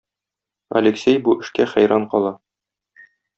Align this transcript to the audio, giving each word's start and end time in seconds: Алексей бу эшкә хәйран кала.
Алексей 0.79 1.19
бу 1.27 1.35
эшкә 1.43 1.67
хәйран 1.75 2.09
кала. 2.15 2.33